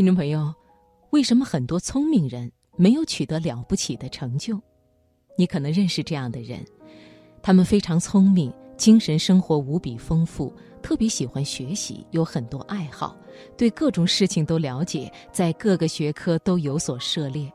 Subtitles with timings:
[0.00, 0.50] 听众朋友，
[1.10, 4.58] 为什么很多聪明人没有取得了不起的成就？
[5.36, 6.64] 你可能认识这样的人，
[7.42, 10.50] 他们非常聪明，精神生活无比丰富，
[10.80, 13.14] 特别喜欢学习，有很多爱好，
[13.58, 17.52] 对各种事情都了解，在各个学科都有所涉猎。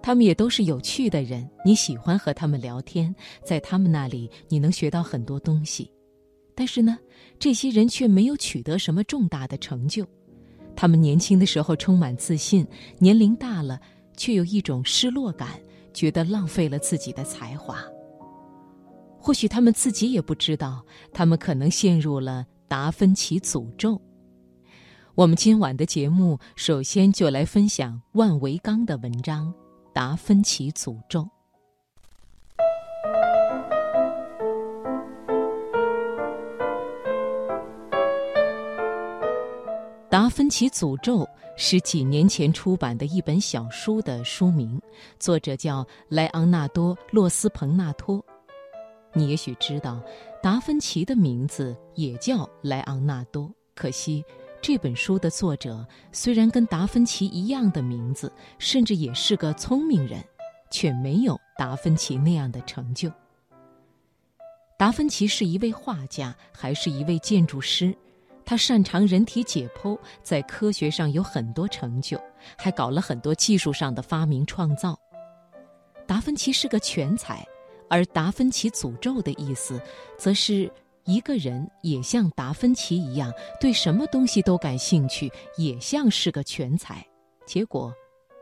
[0.00, 3.12] 他们也都是有趣的人，你喜欢和他们聊天，
[3.44, 5.90] 在他们那里你能学到很多东西。
[6.54, 6.96] 但是呢，
[7.40, 10.06] 这些人却没有取得什么重大的成就。
[10.80, 12.66] 他们年轻的时候充满自信，
[12.98, 13.78] 年龄大了
[14.16, 15.60] 却有一种失落感，
[15.92, 17.84] 觉得浪费了自己的才华。
[19.18, 24.00] 或许他们自己也不知道，他们可能陷入了达芬奇诅咒。
[25.14, 29.48] 我们今晚的节目首先就来分享万维刚的文章
[29.92, 31.20] 《达芬奇诅咒》。
[40.10, 41.18] 《达芬奇诅咒》
[41.56, 44.82] 是几年前出版的一本小书的书名，
[45.20, 48.20] 作者叫莱昂纳多·洛斯彭纳托。
[49.12, 50.02] 你也许知道，
[50.42, 53.48] 达芬奇的名字也叫莱昂纳多。
[53.76, 54.24] 可惜，
[54.60, 60.20] 这本书的作者虽然跟达芬奇一样的名字，甚至也是个聪明人，
[60.72, 63.08] 却没有达芬奇那样的成就。
[64.76, 67.96] 达芬奇是一位画家，还是一位建筑师？
[68.50, 72.20] 他擅长人体解剖，在科学上有很多成就，
[72.58, 74.98] 还搞了很多技术上的发明创造。
[76.04, 77.46] 达芬奇是个全才，
[77.88, 79.80] 而达芬奇诅咒的意思，
[80.18, 80.68] 则是
[81.04, 87.06] 一个人也像达芬奇一样，对什么东西都感兴趣，也像是个全才，
[87.46, 87.94] 结果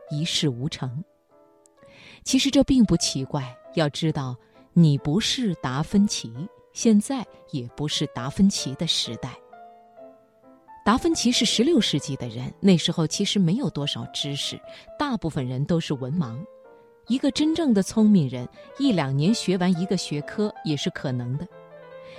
[0.09, 1.03] 一事无成。
[2.23, 4.35] 其实这并不奇怪，要知道，
[4.73, 6.33] 你不是达芬奇，
[6.73, 9.37] 现在也不是达芬奇的时代。
[10.89, 14.59] 达芬奇是十六世纪的人，那时候其实没有多少知识，
[14.97, 16.35] 大部分人都是文盲。
[17.07, 21.47] 一个真正的聪明人，一两年学完一个学科也是可能的。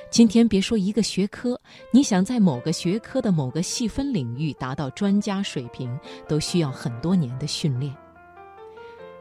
[0.09, 1.61] 今天别说一个学科，
[1.91, 5.99] 你想在某个学科的某个细分领域达到专家水平，
[6.29, 7.93] 都需要很多年的训练。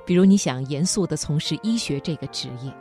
[0.05, 2.71] 比如你想严肃地从事医学这个职业，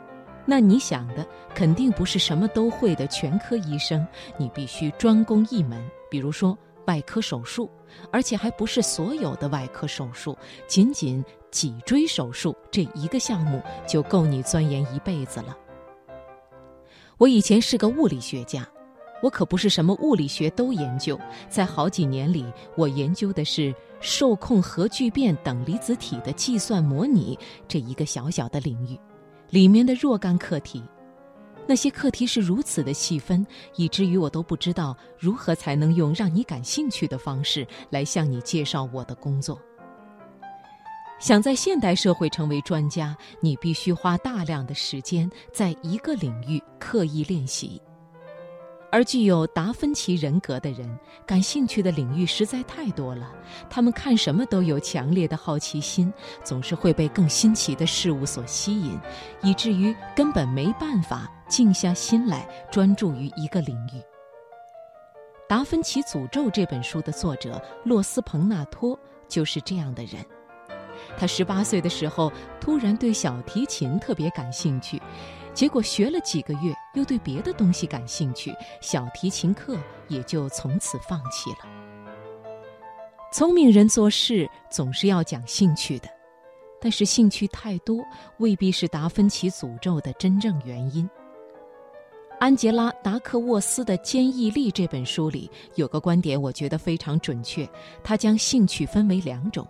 [0.49, 1.23] 那你想的
[1.53, 4.03] 肯定不是什么都会的全科医生，
[4.35, 5.79] 你必须专攻一门。
[6.09, 7.69] 比如说外科手术，
[8.11, 10.35] 而且还不是所有的外科手术，
[10.67, 15.55] 仅仅脊椎手术这一个项目就够你钻研一辈子了。
[17.19, 18.67] 我以前是个物理学家，
[19.21, 22.43] 我可不是什么物理学都研究，在好几年里，
[22.75, 27.37] 我研究的是受控核聚变等离子体的计算模拟
[27.67, 28.99] 这一个小小的领域，
[29.49, 30.83] 里面的若干课题。
[31.67, 33.45] 那些课题是如此的细分，
[33.75, 39.59] 以至于我都不知道如何才能用让你感兴趣的方式来向你介绍我的工作。
[41.19, 47.79] 想在现代社会成为专家，你必须花大量的时间在一个领域刻意练习。
[48.91, 53.31] 而具有达芬奇人格的人，感兴趣的领域实在太多了。
[53.69, 56.11] 他们看什么都有强烈的好奇心，
[56.43, 58.99] 总是会被更新奇的事物所吸引，
[59.43, 63.99] 以至于根本没办法静下心来专注于一个领域。
[65.47, 70.25] 《达芬奇诅咒》这本书的作者洛斯彭纳托就是这样的人。
[71.17, 75.01] 他十八岁的时候，突然对小提琴特别感兴趣。
[75.53, 79.77] 结果学了几个月，又对别的东西感兴趣，小提琴课
[80.07, 81.57] 也就从此放弃了。
[83.31, 86.07] 聪明人做事总是要讲兴趣的，
[86.79, 88.03] 但是兴趣太多
[88.37, 91.07] 未必是达芬奇诅咒的真正原因。
[92.39, 97.69] 安杰拉·达克沃斯的《坚毅力》这本书里有个观点，我觉得非常准确。
[98.01, 99.67] 他将兴趣分为两种，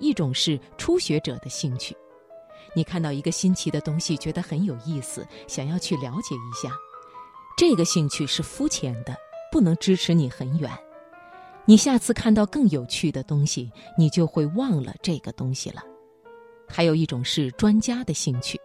[0.00, 1.96] 一种是初学者的兴趣。
[2.74, 6.72] 你看到一个新奇的东西，觉得很有意思，想要去了解一下。
[7.56, 9.14] 这个兴趣是肤浅的，
[9.50, 10.70] 不能支持你很远。
[11.66, 15.82] 你下次看到更有趣的东西，你就会忘了这个东西了。
[16.66, 18.58] 还有一种是专家的兴趣，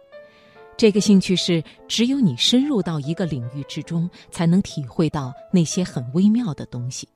[0.76, 7.08] 这个兴趣是只有你深入到一个领域之中，才能体会到那些很微妙的东西。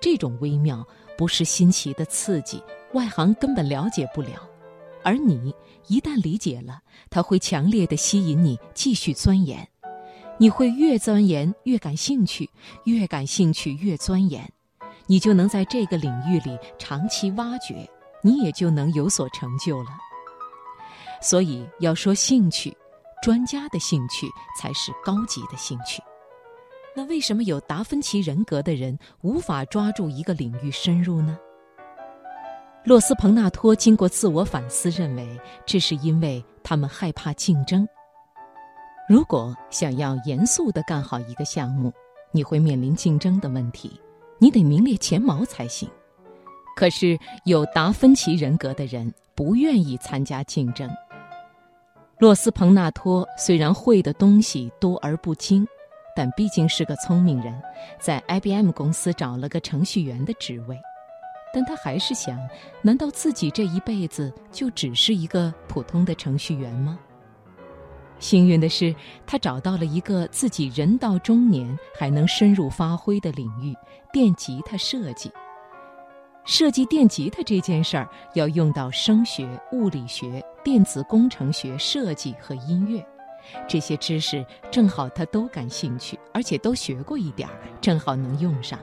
[0.00, 2.62] 这种微妙不是新奇的刺激，
[2.92, 4.49] 外行根本了解不了。
[5.02, 5.54] 而你
[5.88, 9.66] 一旦理解了，它会强烈的吸引你继续钻研，
[10.38, 12.48] 你会越钻研越感兴趣，
[12.84, 14.50] 越感兴趣越钻研，
[15.06, 17.88] 你就能在这个领域里长期挖掘，
[18.22, 19.90] 你也就能有所成就了。
[21.22, 22.76] 所以要说兴趣，
[23.22, 26.02] 专家的兴趣才是高级的兴趣。
[26.94, 31.38] 那为什么有达芬奇人格的人无法抓住一个领域深入呢？
[32.82, 37.86] 洛斯彭纳托经过自我反思，认为这是因为他们害怕竞争。
[39.06, 41.92] 如果想要严肃地干好一个项目，
[42.32, 44.00] 你会面临竞争的问题，
[44.38, 45.88] 你得名列前茅才行。
[46.74, 50.88] 可是有达芬奇人格的人不愿意参加竞争。
[52.18, 55.66] 洛斯彭纳托虽然会的东西多而不精，
[56.16, 57.54] 但毕竟是个聪明人，
[57.98, 60.80] 在 IBM 公司找了个程序员的职位。
[61.52, 62.38] 但他还是想：
[62.82, 66.98] 难道自己这一辈子就只是一个普通的程序员吗？
[68.18, 68.94] 幸运的是，
[69.26, 73.74] 他找到了一个自己人到中年还能深入发挥的领域——
[74.12, 75.32] 电吉他设计。
[76.44, 83.04] 设计电吉他这件事儿要用到声学、物理学、电子工程学、设计和音乐，
[83.66, 88.78] 这些知识正好他都感兴趣，而且都学过一点儿，正好能用上。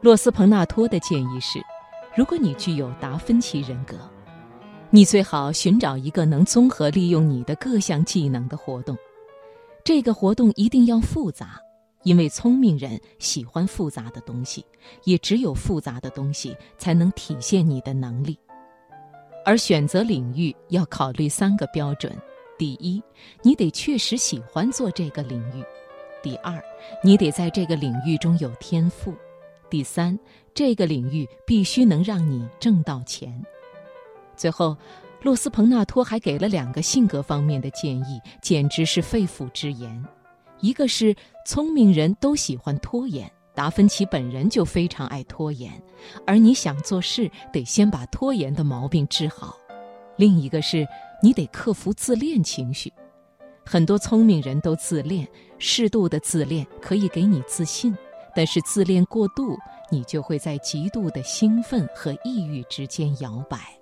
[0.00, 1.58] 洛斯彭纳托的建议是：
[2.14, 3.96] 如果你具有达芬奇人格，
[4.90, 8.96] 你最好寻找一个能综合利用你的各项技能的活动。
[9.82, 11.58] 这个活动一定要复杂。
[12.02, 14.64] 因为聪明人喜欢复杂的东西，
[15.02, 18.38] 也只有复杂的东西才能体现你的能力。
[19.44, 22.16] 而选择领域要考虑三个标准：
[22.56, 23.02] 第一，
[23.42, 25.64] 你得确实喜欢做这个领域；
[26.22, 26.62] 第二，
[27.02, 29.10] 你得在这个领域中有天赋；
[29.68, 30.18] 第三，
[30.54, 33.44] 这个领域必须能让你挣到钱。
[34.36, 34.76] 最后，
[35.22, 40.04] 洛斯彭纳托还给了两个性格方面的建议，简直是肺腑之言。
[40.60, 41.14] 一个是
[41.44, 45.70] 聪明人都喜欢拖延，达芬奇本人就非常爱拖延，
[46.26, 49.56] 而你想做事得先把拖延的毛病治好。
[50.16, 50.86] 另一个是
[51.22, 52.90] 你得克服自恋情绪，
[53.64, 55.26] 很多聪明人都自恋，
[55.58, 57.94] 适度的自恋可以给你自信，
[58.36, 59.56] 但是自恋过度，
[59.90, 63.75] 你就会在极度的兴奋和抑郁之间摇摆。